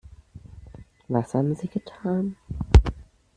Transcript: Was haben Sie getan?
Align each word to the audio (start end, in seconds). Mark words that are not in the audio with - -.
Was 1.09 1.35
haben 1.35 1.53
Sie 1.53 1.67
getan? 1.67 2.35